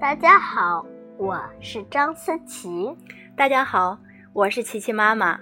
[0.00, 0.86] 大家好，
[1.18, 2.96] 我是张思琪。
[3.36, 3.98] 大家好，
[4.32, 5.38] 我是琪琪妈妈。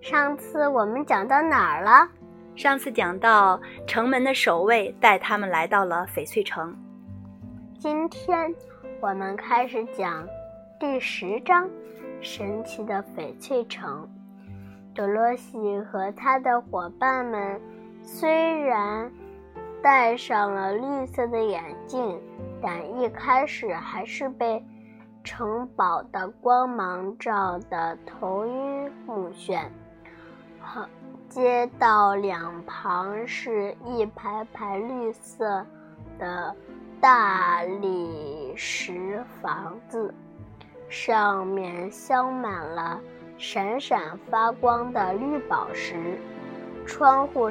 [0.00, 2.08] 上次我们讲到哪儿了？
[2.56, 6.76] 上次讲到城门的守卫带他们来到了翡翠城。
[7.78, 8.52] 今天
[9.00, 10.26] 我们开始讲
[10.80, 11.70] 第十章：
[12.20, 14.10] 神奇的翡翠城。
[14.92, 17.60] 多罗西和他的伙伴们
[18.02, 19.08] 虽然
[19.80, 22.20] 戴上了绿色的眼镜，
[22.62, 24.64] 但一开始还是被
[25.24, 29.66] 城堡的光芒照得头晕目眩。
[31.28, 35.66] 街道两旁是一排排绿色
[36.18, 36.54] 的
[37.00, 40.14] 大理石房子，
[40.88, 43.00] 上面镶满了。
[43.38, 46.16] 闪闪发光的绿宝石，
[46.86, 47.50] 窗户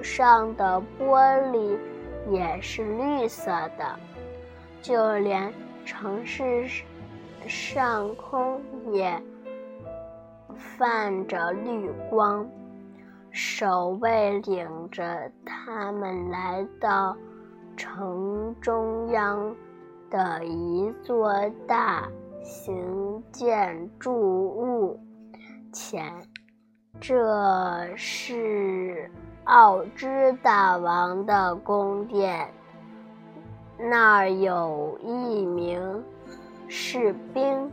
[0.00, 1.76] 上的玻璃
[2.30, 3.98] 也是绿色的，
[4.82, 5.52] 就连
[5.84, 6.66] 城市
[7.46, 8.60] 上空
[8.92, 9.22] 也
[10.56, 12.48] 泛着绿光。
[13.30, 17.16] 守卫领着他们来到
[17.76, 19.54] 城中央
[20.10, 21.32] 的一座
[21.66, 22.08] 大。
[22.48, 25.00] 型建筑物
[25.72, 26.14] 前，
[27.00, 29.10] 这是
[29.46, 32.52] 奥兹大王的宫殿。
[33.78, 36.02] 那儿有一名
[36.66, 37.70] 士兵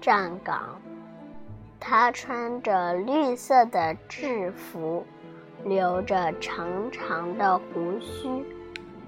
[0.00, 0.80] 站岗，
[1.78, 5.06] 他穿着绿色的制服，
[5.64, 8.44] 留着长长的胡须。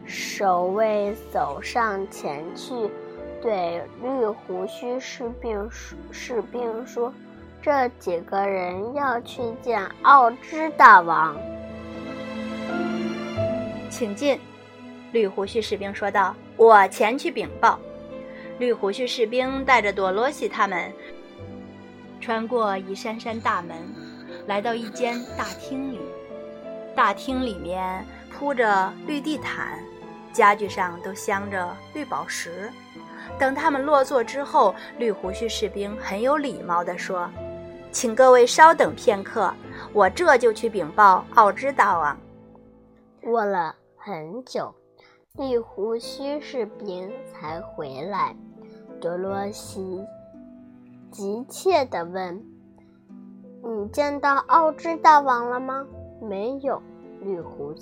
[0.04, 2.90] 守卫走上前去。
[3.42, 5.68] 对绿胡须士兵
[6.12, 7.12] 士兵说
[7.60, 11.36] ：“这几个人要去见奥兹大王，
[13.94, 14.38] 请进。”
[15.12, 17.78] 绿胡须士兵说道：“我前去禀报。”
[18.58, 20.92] 绿胡须士兵带着朵罗西他们
[22.20, 23.76] 穿过一扇扇大门，
[24.46, 26.00] 来到一间大厅里。
[26.94, 29.78] 大厅里面铺着绿地毯，
[30.32, 32.70] 家具上都镶着绿宝石。
[33.38, 37.30] 等他们落座之后，绿胡须士兵很有礼貌地说
[37.90, 39.52] ：“请各位稍等片刻，
[39.92, 42.16] 我这就去禀报奥兹大王。”
[43.20, 43.74] 过了
[44.06, 44.74] 很久，
[45.38, 48.36] 绿胡须士兵才回来。
[49.00, 50.04] 多罗西
[51.10, 52.44] 急切地问
[53.64, 55.86] ：“你见到奥兹大王了吗
[56.20, 56.82] ？”“没有。”
[57.24, 57.72] 绿胡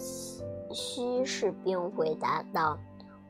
[0.70, 2.78] 须士兵回答道。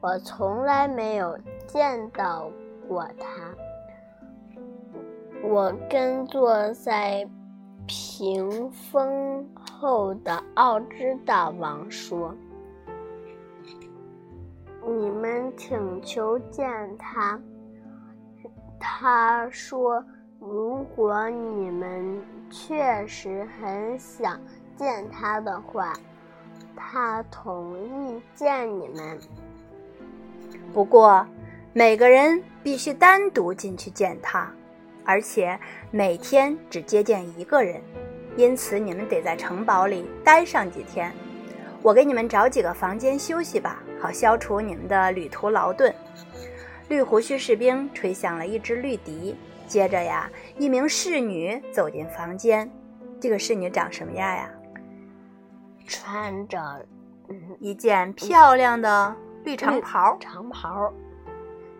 [0.02, 2.50] 我从来没有见到
[2.86, 3.54] 过他。
[5.42, 7.26] 我跟坐在
[7.86, 12.34] 屏风后的奥兹大王说
[14.86, 16.66] ：“你们请求见
[16.98, 17.40] 他。”
[18.80, 20.04] 他说
[20.40, 22.20] ：“如果你们
[22.50, 24.40] 确实很想
[24.76, 25.92] 见他的话，
[26.74, 29.18] 他同意见你们。”
[30.74, 31.24] 不过，
[31.72, 34.50] 每个人必须单独进去见他，
[35.04, 35.58] 而且
[35.90, 37.80] 每天只接见一个人，
[38.36, 41.12] 因此你们得在城堡里待上几天。
[41.82, 45.94] 我给你们找几个房间休息吧，好消除你们的旅途劳顿。
[46.88, 49.36] 绿胡须士兵吹响了一支绿笛，
[49.68, 52.68] 接着呀，一名侍女走进房间。
[53.20, 54.50] 这个侍女长什么样呀？
[55.86, 56.84] 穿着
[57.60, 59.14] 一件漂亮的。
[59.44, 60.92] 绿长袍，长袍，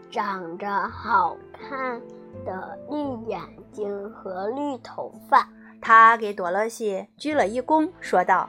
[0.08, 2.00] 长着好看
[2.44, 3.40] 的绿眼
[3.72, 5.48] 睛和绿头发。
[5.80, 8.48] 他给朵洛西鞠了一躬，说道：“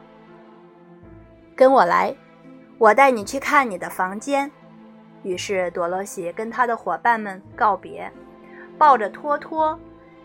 [1.56, 2.16] 跟我来，
[2.84, 4.52] 我带你去看你的房间。”
[5.24, 8.12] 于是朵洛西跟他的伙伴们告别，
[8.78, 9.80] 抱着托托，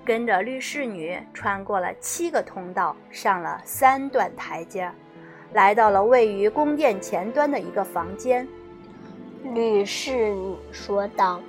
[0.04, 4.90] 跟着绿侍女穿过了七个通道，上了三段台阶，
[5.52, 8.48] 来到了位于宫殿前端的一个房间。
[9.54, 11.40] 绿侍女说道：“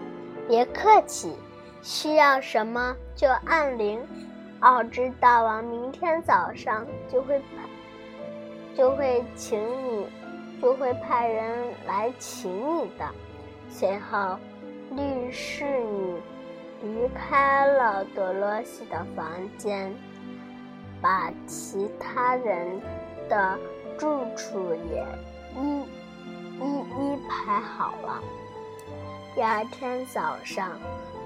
[0.47, 1.35] 别客气，
[1.81, 3.99] 需要什么就按铃。
[4.59, 7.41] 奥兹大王明天早上就会，
[8.77, 10.05] 就会请你，
[10.61, 13.09] 就会派人来请你的。”
[13.69, 14.37] 随后，
[14.91, 16.15] 绿侍女
[16.81, 19.25] 离开了多罗西的房
[19.57, 19.93] 间，
[21.01, 22.81] 把其他人
[23.29, 23.57] 的
[23.97, 25.05] 住处也
[25.55, 25.83] 一。
[26.61, 28.21] 一一排好了。
[29.33, 30.77] 第二天早上，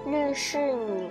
[0.05, 1.09] 绿侍女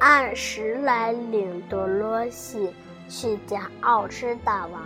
[0.00, 2.72] 按时来领多罗西
[3.06, 4.80] 去见奥兹大王。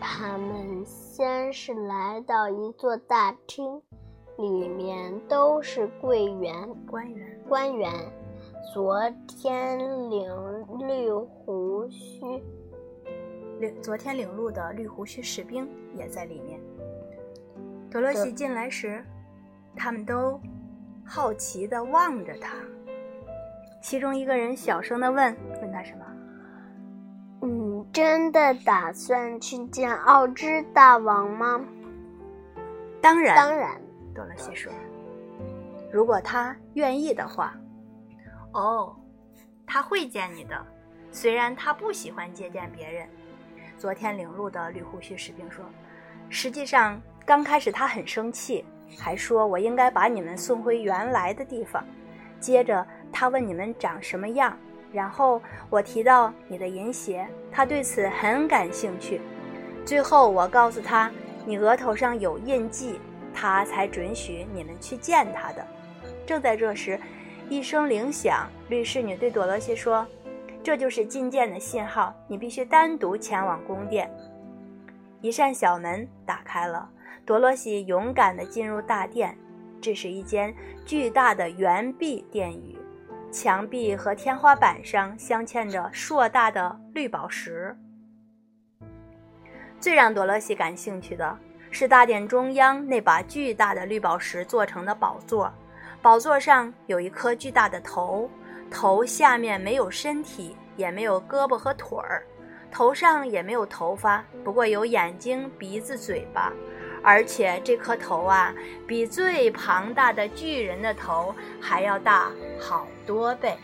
[0.00, 0.86] 他们
[1.16, 3.80] 先是来到一座大厅，
[4.36, 7.40] 里面都是柜员官员。
[7.48, 7.90] 官员。
[8.74, 9.78] 昨天
[10.10, 10.28] 领
[10.78, 12.20] 绿胡须，
[13.58, 16.60] 领昨天领路的绿胡须士兵也在里面。
[17.90, 19.02] 多罗西进来时，
[19.74, 20.38] 他们都
[21.02, 22.58] 好奇地望着他。
[23.80, 26.15] 其中一个人小声地问：“问他什么？”“你
[27.96, 31.58] 真的打算去见奥之大王吗
[33.00, 33.80] ？”“当然，当然。”
[34.14, 34.70] 多罗西说
[35.90, 37.54] ，“如果他愿意的话。”
[38.52, 38.94] 哦，
[39.66, 40.62] 他会见你的，
[41.10, 43.08] 虽然他不喜欢接见别人。
[43.78, 45.64] 昨天领路的绿胡须士兵说
[46.28, 48.62] ：“实际上，刚开始他很生气，
[48.98, 51.82] 还说我应该把你们送回原来的地方。
[52.40, 54.54] 接着他问你们长什么样，
[54.96, 59.20] 然后我提到你的银鞋，他对此很感兴趣。
[59.84, 61.12] 最后我告诉他
[61.44, 62.98] 你额头上有印记，
[63.34, 65.62] 他才准许你们去见他的。
[66.24, 66.98] 正在这时。”
[67.48, 70.04] 一声铃响，律师女对多罗西说
[70.64, 74.10] ：“这就是觐见的信号，你必须单独前往宫殿。”
[75.22, 76.90] 一扇小门打开了，
[77.24, 79.38] 多罗西勇敢地进入大殿。
[79.80, 80.52] 这是一间
[80.84, 82.76] 巨大的圆壁殿宇，
[83.30, 87.76] 墙壁和天花板上镶嵌着硕大的绿宝石。
[89.78, 91.38] 最让多罗西感兴趣的
[91.70, 95.52] 是大殿中央那把巨大的绿宝石做成的宝座。
[96.00, 98.30] 宝座上有一颗巨大的头，
[98.70, 102.24] 头下面没有身体，也没有胳膊和腿儿，
[102.70, 106.52] 头上也没有头发，不过有眼睛、鼻子、嘴巴，
[107.02, 108.54] 而且这颗头啊，
[108.86, 112.30] 比最庞大的巨人的头还要大
[112.60, 113.56] 好多倍。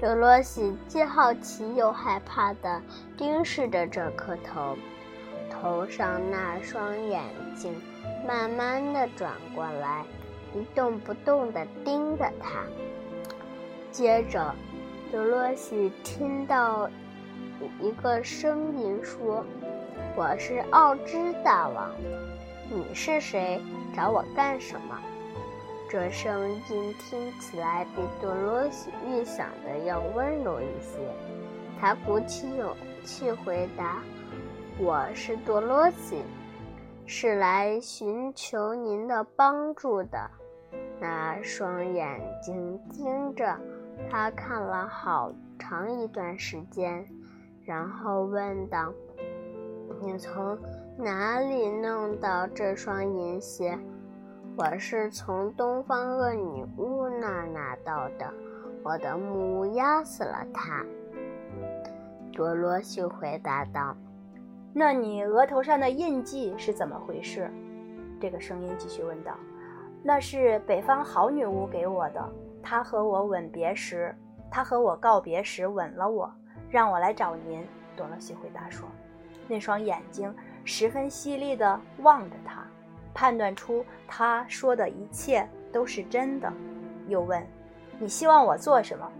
[0.00, 2.80] 德罗西既好奇又害怕地
[3.16, 4.76] 盯视着这颗头，
[5.50, 7.22] 头上那双眼
[7.56, 7.74] 睛
[8.26, 10.04] 慢慢地转过来。
[10.54, 12.64] 一动不动地盯着他。
[13.90, 14.54] 接着，
[15.10, 16.90] 德罗西听到
[17.80, 19.42] 一个声音说
[20.14, 21.90] ：“我是奥兹大王，
[22.70, 23.62] 你是谁？
[23.96, 25.00] 找我干什么？”
[25.92, 30.98] 这声音听起来比多罗西预想的要温柔一些。
[31.78, 32.74] 他鼓起勇
[33.04, 34.02] 气回答
[34.80, 36.22] ：“我是多罗西，
[37.04, 40.18] 是来寻求您的帮助的。”
[40.98, 43.54] 那双眼睛盯着
[44.10, 47.06] 他看了好长一段时间，
[47.66, 48.90] 然后问道
[50.00, 50.58] ：“你从
[50.96, 53.78] 哪里弄到这双银鞋
[54.54, 58.30] ？”“我是从东方恶女巫那拿到的，
[58.82, 60.84] 我的木屋压死了她。”
[62.32, 63.96] 多罗西回答道。
[64.74, 67.50] “那你额头上的印记是怎么回事？”
[68.20, 69.34] 这个声音继续问道。
[70.02, 72.28] 那是北方好女巫给我的。
[72.62, 74.14] 她和我吻别时，
[74.50, 76.30] 她和我告别时吻了我，
[76.70, 77.66] 让我来找您。
[77.96, 78.86] 多罗西回答说
[79.48, 80.34] ：“那双眼睛
[80.64, 82.66] 十分犀利地望着他，
[83.14, 86.52] 判断出他说的一切都是真的。”
[87.08, 87.46] 又问
[87.98, 89.10] ：“你希望我做什么？”“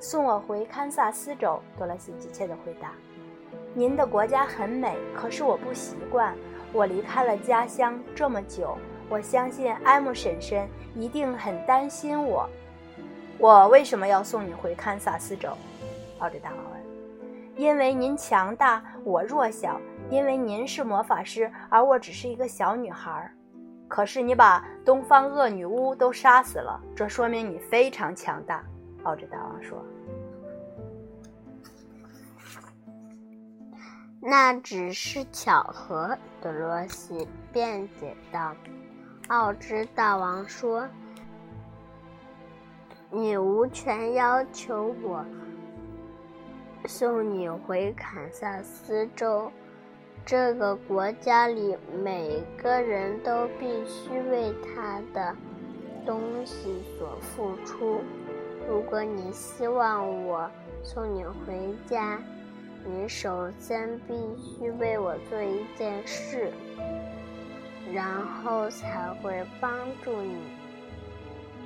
[0.00, 2.92] 送我回堪萨斯州。”多罗西急切地回答。
[3.74, 6.34] “您的国家很美，可是我不习惯。
[6.72, 8.76] 我离开了家乡这么久。”
[9.10, 12.48] 我相信埃姆婶婶一定很担心我。
[13.36, 15.50] 我为什么要送你回堪萨斯州？
[16.20, 16.80] 奥利大王问。
[17.54, 19.78] 因为您强大，我弱小；
[20.14, 23.28] 因为您是魔法师，而我只是一个小女孩。
[23.88, 28.64] 可是你把东方恶女巫都杀死了，这说明你非常强大。
[29.02, 29.84] 奥之大王说。
[34.20, 38.54] 那只是巧合，德罗西辩解道。
[39.26, 40.88] 奥兹大王说
[43.10, 45.24] ：“你无权要求我
[46.86, 49.50] 送你回堪萨斯州。
[50.26, 55.36] 这个国家里每个人都必须为他的
[56.06, 58.00] 东西所付出。
[58.66, 60.50] 如果你希望我
[60.82, 62.18] 送你回家，
[62.86, 66.50] 你首先必须为我做一件事。”
[67.92, 69.70] 然后才会帮
[70.02, 70.38] 助你。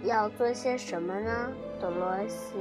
[0.03, 1.53] 要做些什么呢？
[1.81, 2.59] 多罗西。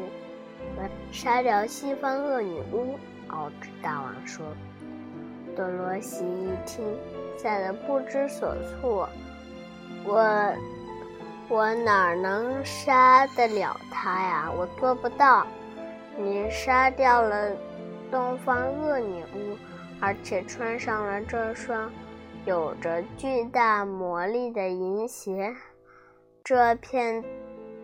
[1.11, 2.99] 杀掉西方恶女巫。
[3.29, 4.45] 奥兹大王说。
[5.57, 6.85] 多罗西一听，
[7.35, 9.09] 吓得不知所措。
[10.05, 10.53] 我，
[11.49, 14.51] 我哪能杀得了他呀？
[14.55, 15.47] 我做不到。
[16.15, 17.51] 你杀掉了
[18.11, 19.57] 东方恶女巫，
[19.99, 21.91] 而且穿上了这双。
[22.45, 25.53] 有着巨大魔力的银鞋。
[26.43, 27.21] 这片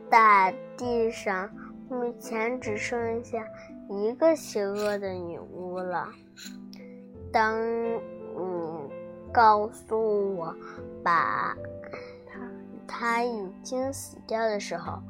[0.10, 1.50] 大地上
[1.90, 3.44] 目前只剩下
[3.90, 6.08] 一个邪恶的女巫了。
[7.34, 8.90] 当你
[9.34, 10.56] 告诉我
[11.04, 11.58] 把
[12.28, 12.40] 他
[12.88, 15.02] 他已经死掉的时候。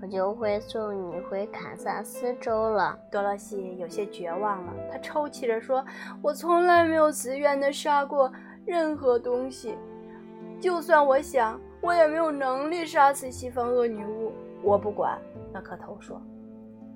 [0.00, 2.98] 我就会送你回堪萨斯州了。
[3.08, 5.84] 多萝西有些绝望了，他抽泣着说
[6.20, 8.28] ：“我从来没有自愿的杀过
[8.66, 9.78] 任何东西，
[10.60, 14.32] 就算我想，我也没有能力杀死西方恶女巫。
[14.64, 15.16] 我不管。”
[15.54, 16.20] 那颗头说：“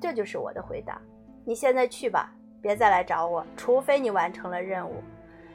[0.02, 1.00] 这就是我的回答。
[1.44, 5.02] 你现在去吧，别再来找我，除非你完成了任务。”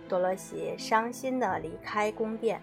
[0.07, 2.61] 多萝西伤心地离开宫殿，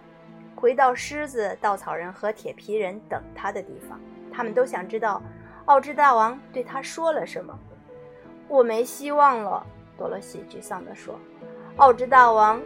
[0.55, 3.99] 回到狮子、稻草人和铁皮人等他的地方。
[4.31, 5.23] 他们都想知道，
[5.65, 7.59] 奥兹大王对他说了什么。
[8.49, 9.67] 我没希望了，
[9.97, 11.19] 多萝西沮丧地说。
[11.77, 12.61] 奥兹大王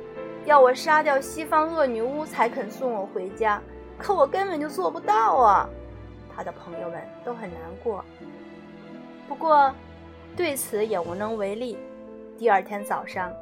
[0.44, 3.62] 要我杀掉西方恶女巫才肯送我回家，
[3.98, 5.68] 可我根本就做不到啊！
[6.34, 8.04] 他的朋友们都很难过，
[9.28, 9.72] 不过
[10.36, 11.78] 对此也无能为力。
[12.38, 13.32] 第二天早上，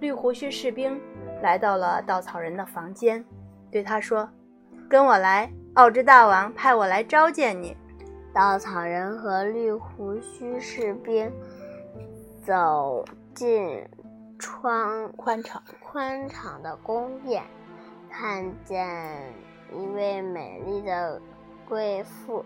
[0.00, 1.00] 绿胡须士兵
[1.42, 3.24] 来到了稻草人的房间，
[3.70, 4.28] 对他说
[4.88, 7.76] ：“跟我来。”奥之大王派我来召见你。
[8.32, 11.30] 稻草人和绿胡须士兵
[12.44, 13.04] 走
[13.34, 13.86] 进
[14.38, 17.42] 窗宽敞宽敞的宫殿，
[18.10, 19.20] 看见
[19.70, 21.20] 一位美丽的
[21.68, 22.42] 贵妇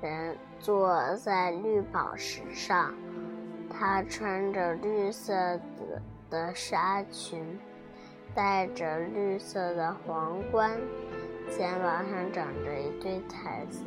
[0.00, 2.92] 人坐在绿宝石上。
[3.68, 7.58] 她穿着绿色的的纱裙，
[8.34, 10.70] 戴着绿色的皇冠。
[11.48, 13.84] 肩膀上长着一对彩色、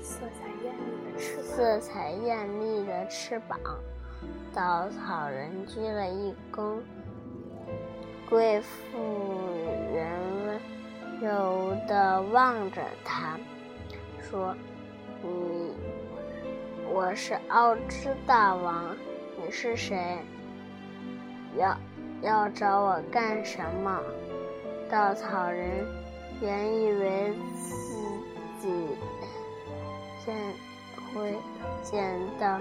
[0.00, 3.58] 色彩艳丽的翅色彩艳丽的翅膀。
[4.54, 6.78] 稻草人鞠了一躬，
[8.30, 8.98] 贵妇
[9.92, 10.08] 人
[10.46, 10.60] 温
[11.20, 13.36] 柔地望着他，
[14.20, 14.54] 说
[15.24, 15.71] ：“你，
[16.94, 18.94] 我是奥兹大王，
[19.42, 20.18] 你是谁？
[21.56, 21.74] 要
[22.20, 23.98] 要找我干什么？”
[24.90, 25.86] 稻草人。
[26.42, 27.76] 原以为自
[28.58, 28.88] 己
[30.24, 30.36] 见
[31.14, 31.38] 会
[31.82, 32.58] 见到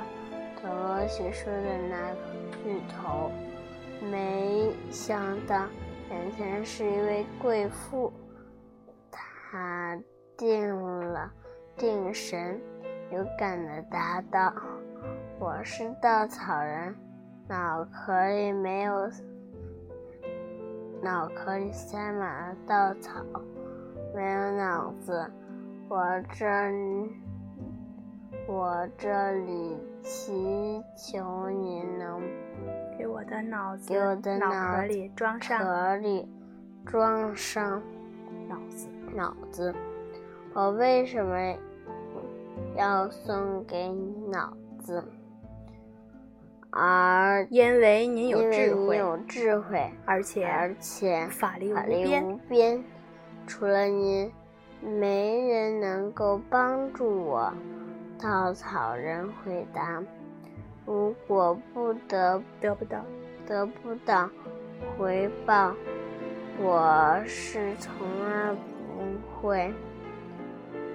[0.62, 2.18] 德罗西说的那个
[2.64, 3.32] 巨头，
[4.12, 5.66] 没想到
[6.12, 8.14] 眼前是一位贵妇。
[9.10, 10.00] 他
[10.38, 10.70] 定
[11.12, 11.32] 了
[11.76, 12.62] 定神，
[13.12, 14.53] 勇敢的答道
[15.38, 16.96] ：“我是稻草人，
[17.46, 19.10] 脑壳里没有，
[21.01, 23.20] 脑壳里塞满了稻草。”
[24.15, 25.30] 没有脑子，
[25.89, 25.98] 我
[26.30, 26.48] 这，
[28.48, 32.22] 我这里祈求你能
[32.98, 36.30] 给我的脑子，给我的脑壳里装上壳里
[36.86, 37.82] 装上
[38.48, 39.75] 脑子，脑子。
[40.53, 41.36] 我为什么
[42.75, 45.03] 要送给你脑子？
[46.72, 52.84] 而因为您有智慧，有智慧，而且而且法力无边。
[53.46, 54.32] 除了您，
[54.80, 57.53] 没人能够帮助我。
[58.18, 60.01] 稻草人回答
[60.86, 63.03] ：“如果不得得不到
[63.46, 64.30] 得不到
[64.98, 65.75] 回报，
[66.62, 67.91] 我是从
[68.30, 69.74] 来不会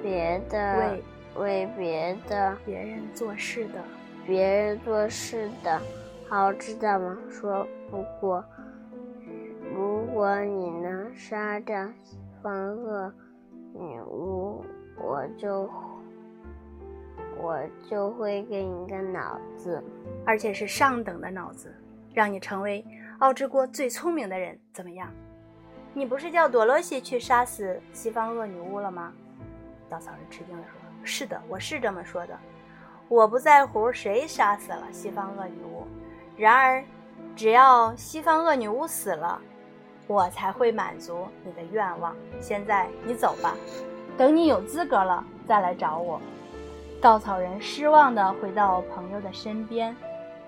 [0.03, 0.97] 别的
[1.39, 3.83] 为为别的别人做事的
[4.27, 5.81] 别人做事的。
[6.29, 7.17] 好，知道吗？
[7.31, 8.45] 说不过，
[9.75, 11.89] 如果你能杀掉。”
[12.43, 13.13] 方恶
[13.73, 14.65] 女巫，
[15.03, 15.69] 我就
[17.37, 17.59] 我
[17.91, 19.83] 就会给你个脑子，
[20.25, 21.75] 而且是上等的脑子，
[22.15, 22.85] 让你成为
[23.19, 25.11] 奥之国最聪明的人，怎么样？
[25.93, 29.13] 你不是叫朵洛西去杀死西方恶女巫了吗？
[29.91, 30.73] 稻草人吃惊地说
[31.07, 32.37] ：“是的，我是这么说的。
[33.09, 35.87] 我不在乎谁杀死了西方恶女巫，
[36.37, 36.85] 然而，
[37.37, 39.41] 只要西方恶女巫死了。”
[40.09, 42.15] 我才会满足你的愿望。
[42.41, 43.57] 现在你走吧，
[44.17, 46.21] 等你有资格了再来找我。
[47.01, 49.97] 稻草人失望地回到朋友的身边，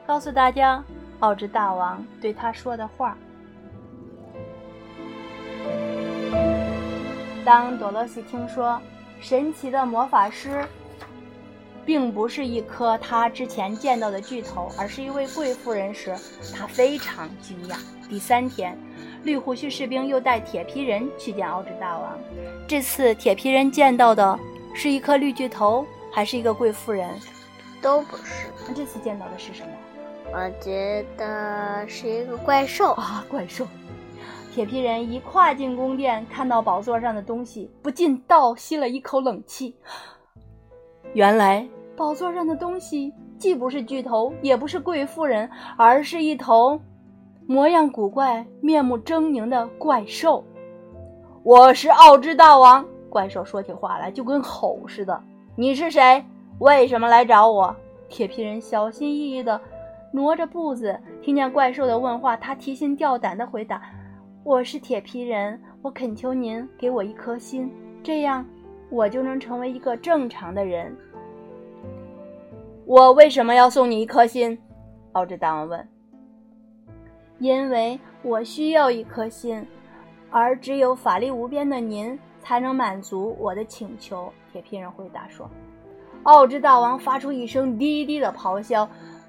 [0.06, 0.80] 告诉大家
[1.18, 3.18] 奥之大王对他说的话。
[7.44, 8.80] 当多洛西听说
[9.20, 10.64] 神奇的魔法师
[11.84, 16.14] 并不是一颗他之前见到的巨头，而是一位贵妇人时，
[16.54, 17.76] 他非常惊讶。
[18.08, 18.78] 第三天。
[19.24, 22.16] 绿胡须士兵又带铁皮人去见奥之大王。
[22.68, 24.38] 这次铁皮人见到的
[24.72, 27.10] 是一颗绿巨头，还是一个贵妇人？
[27.82, 28.46] 都不是。
[28.66, 29.68] 那这次见到的是什么？
[30.32, 33.24] 我觉得是一个怪兽啊！
[33.28, 33.66] 怪兽。
[34.50, 39.76] 铁皮人一跨进宫殿，看到宝座上的东西，不禁倒吸了一口冷气。
[41.12, 46.80] 原来，宝座上的东西既不是巨头，也不是贵妇人，而是一头
[47.46, 50.42] 模样古怪、面目狰狞的怪兽。
[51.44, 55.22] 我是奥之大王，怪兽说起话来就跟吼似的。
[55.54, 56.24] 你是谁？
[56.58, 57.74] 为什么来找我？
[58.08, 59.60] 铁皮人小心翼翼地
[60.12, 63.82] 挪着步子，听见怪兽的问话，他提心吊胆地回答。
[64.48, 67.70] 我是铁皮人，我恳求您给我一颗心，
[68.02, 68.42] 这样
[68.88, 70.96] 我就能成为一个正常的人。
[72.86, 74.58] 我为什么要送你一颗心？
[75.12, 75.86] 奥之大王问。
[77.38, 79.66] 因为我需要一颗心，
[80.30, 84.32] 而只有法力无边的您才能满足我的请求。
[84.50, 85.46] 铁皮人回答说。
[86.22, 88.88] 奥之大王发出一声低低的咆哮。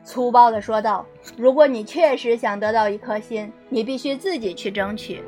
[0.09, 1.05] 粗暴地说道
[1.37, 5.23] ：“如果你确实想得到一颗心，你必须自己去争取。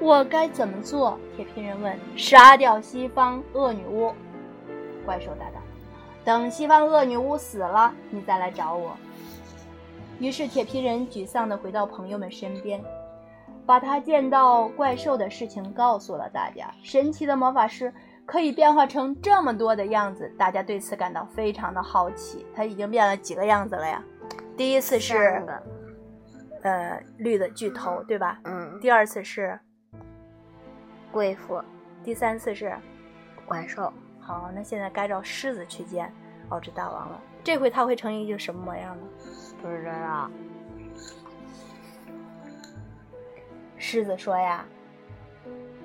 [0.00, 1.98] 我该怎么做？”铁皮人问。
[2.16, 4.14] “杀掉西方恶女巫。”
[5.04, 5.60] 怪兽答道。
[6.24, 8.96] “等西方恶女巫死了，你再来找我。”
[10.20, 12.80] 于是铁皮人沮丧地回到朋友们身边，
[13.66, 16.72] 把他见到怪兽的事情告诉了大家。
[16.80, 17.92] 神奇的魔法师。
[18.26, 22.44] 可以变化成这么多的样子，大家对此感到非常的好奇。
[22.54, 24.02] 他已经变了几个样子了呀？
[24.56, 25.44] 第一次是，
[26.62, 28.40] 呃，绿的巨头，对吧？
[28.42, 28.80] 嗯。
[28.80, 29.58] 第二次是
[31.12, 31.62] 贵妇，
[32.02, 32.76] 第三次是
[33.46, 33.92] 怪兽。
[34.18, 36.12] 好，那现在该找狮子去见
[36.48, 37.20] 奥之大王了。
[37.44, 39.06] 这回他会成一个什么模样呢？
[39.62, 40.28] 不知道。
[43.78, 44.66] 狮子说呀：“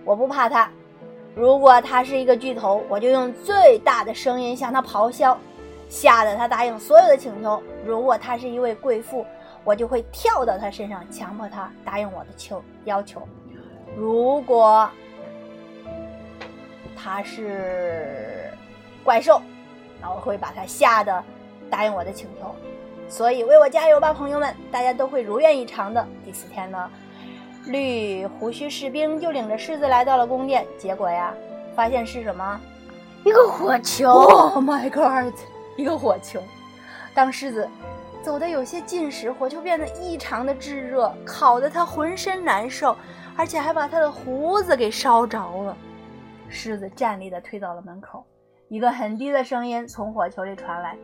[0.03, 0.67] 我不怕他。”
[1.35, 5.37] 如果他是一个巨头，我就用最大的声音向他咆哮，
[5.87, 9.25] 吓得他答应所有的请求；如果他是一位贵妇，
[9.63, 13.19] 我就会跳到他身上，强迫他答应我的求要求；
[13.95, 14.89] 如果
[16.95, 18.51] 他是
[19.03, 19.41] 怪兽，
[20.01, 21.23] 那我会把他吓得
[21.69, 22.53] 答应我的请求。
[23.07, 24.55] 所以，为我加油吧，朋友们！
[24.71, 26.07] 大家都会如愿以偿的。
[26.23, 26.89] 第四天呢？
[27.65, 31.33] 绿胡须士兵就领着狮子来到了宫殿，结果呀，
[31.75, 32.59] 发现是什么？
[33.23, 35.33] 一个火球！Oh my god！
[35.77, 36.41] 一个火球。
[37.13, 37.69] 当狮子
[38.23, 42.95] 走得有些近时，火球变得异常的炙热，烤得他浑身难受，
[43.37, 45.77] 而且还把他的胡子给烧着了。
[46.49, 48.25] 狮子站立的退到了门口，
[48.69, 50.97] 一个很低的声音从火球里传来：“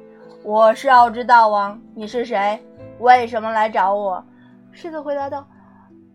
[0.44, 2.60] 我是奥之大王，你是谁？
[3.00, 4.24] 为什么来找我？”
[4.74, 5.48] 狮子回答道。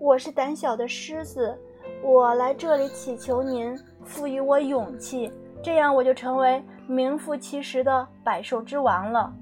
[0.03, 1.57] 我是胆小的狮子，
[2.03, 9.33] 我来这里祈求您赋予我勇气，这样我就成为名副其实的百兽之王了。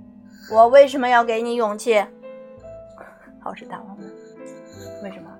[0.52, 2.04] 我为什么要给你勇气？
[3.40, 4.06] 好事大王问。
[5.02, 5.30] 为什么？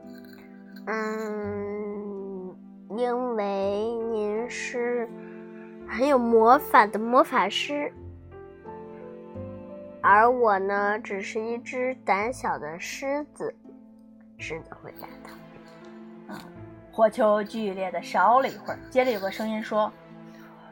[0.87, 2.57] 嗯，
[2.97, 5.07] 因为您是
[5.87, 7.93] 很有魔法的魔法师，
[10.01, 13.55] 而我呢，只是一只胆小的狮子。
[14.41, 15.31] 狮子回答道
[16.35, 16.41] ：“啊，
[16.91, 19.93] 火球剧烈的烧了一会儿，接着有个声音说：‘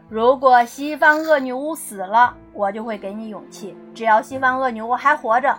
[0.08, 5.54] 如果西方恶女巫死了，我就会给你勇气；只要西方恶女巫还活着，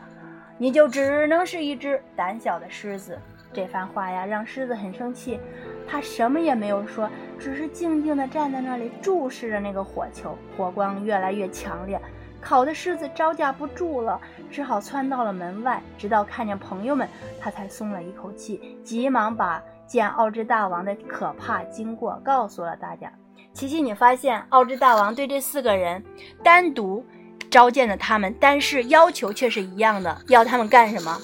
[0.58, 3.17] 你就只能是一只胆小的狮子。’
[3.54, 5.39] 这番话呀，让狮子很生气，
[5.88, 12.02] 他什么也没有说，只是静静地站在那里，注视着那个火球，火光越来越强烈。”
[12.41, 15.82] 烤的狮子招架不住了，只好窜到了门外。
[15.97, 17.08] 直到看见朋友们，
[17.39, 23.12] 他才松了一口气，急忙把见奥之大王的可怕经过告诉了大家。
[23.54, 26.04] 琪琪，你发现奥之大王对这四个人
[26.43, 27.04] 单独
[27.52, 31.17] 召见了他们，但是要求却是一样的，要他们干什么？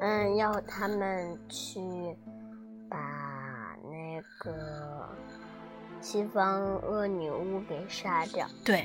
[0.00, 1.80] 嗯，要他们去
[2.88, 2.96] 把
[3.84, 5.08] 那个
[6.00, 8.46] 西方恶女巫给杀掉。
[8.64, 8.84] 对。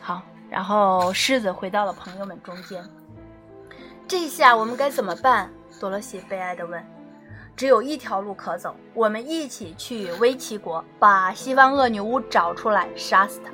[0.00, 2.84] 好，然后狮子回到了朋友们中间。
[4.06, 5.50] 这下我们该怎么办？
[5.80, 6.84] 多罗西悲哀地问。
[7.56, 13.50] 只有一条路可走，我们一起去威奇国，把西方恶女巫找出来，杀死她。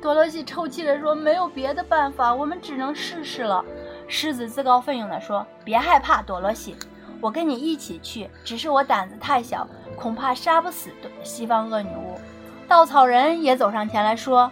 [0.00, 3.62] 多罗西抽泣着说：“没有别的办法，我们只能试试了。”
[4.08, 6.74] 狮子自告奋勇地说：“别害怕，多罗西，
[7.20, 8.30] 我跟你一起去。
[8.42, 10.90] 只是我胆子太小，恐怕杀不死
[11.22, 12.18] 西方恶女巫。”
[12.66, 14.50] 稻草人也走上前来说。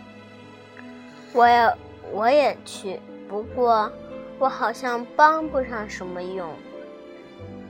[1.32, 1.74] 我也
[2.12, 3.90] 我也去，不过
[4.38, 6.48] 我好像帮不上什么用，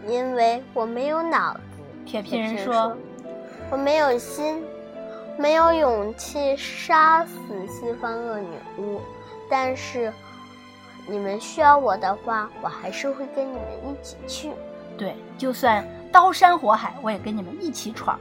[0.07, 1.61] 因为我没有脑子。
[2.07, 2.97] 铁皮人说
[3.71, 4.64] ：“我没有心，
[5.38, 9.01] 没有勇气杀死西方恶女巫。
[9.51, 10.12] 但是
[11.07, 14.51] 你们需要我的话，我还是会跟你们一起去。
[14.97, 18.18] 对，就算。”刀山火海，我也跟你们一起闯。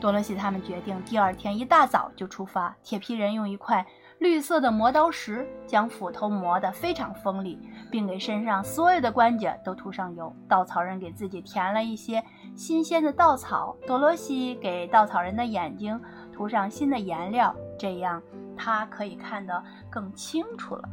[0.00, 2.72] 多罗西他们决定第二天一大早就出发。
[2.84, 3.84] 铁皮人用一块
[4.20, 7.58] 绿色的磨刀石将斧头磨得非常锋利，
[7.90, 10.30] 并给身上所有的关节都涂上油。
[10.46, 12.22] 稻草人给自己填了一些
[12.54, 15.98] 新鲜的稻草，多罗西给稻草人的眼睛
[16.34, 18.22] 涂上新的颜料，这样
[18.54, 20.86] 他可以看得更清楚了。